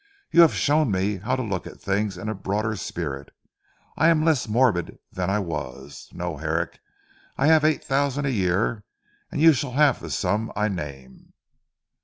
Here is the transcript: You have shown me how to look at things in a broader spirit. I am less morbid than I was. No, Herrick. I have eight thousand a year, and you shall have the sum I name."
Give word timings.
You 0.31 0.41
have 0.41 0.55
shown 0.55 0.89
me 0.89 1.17
how 1.17 1.35
to 1.35 1.43
look 1.43 1.67
at 1.67 1.79
things 1.79 2.17
in 2.17 2.27
a 2.27 2.33
broader 2.33 2.75
spirit. 2.75 3.29
I 3.95 4.07
am 4.07 4.25
less 4.25 4.47
morbid 4.47 4.97
than 5.11 5.29
I 5.29 5.37
was. 5.37 6.09
No, 6.11 6.37
Herrick. 6.37 6.79
I 7.37 7.45
have 7.45 7.63
eight 7.63 7.85
thousand 7.85 8.25
a 8.25 8.31
year, 8.31 8.83
and 9.31 9.39
you 9.41 9.53
shall 9.53 9.73
have 9.73 9.99
the 9.99 10.09
sum 10.09 10.51
I 10.55 10.69
name." 10.69 11.33